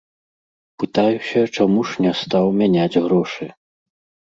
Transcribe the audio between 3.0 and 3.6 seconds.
грошы.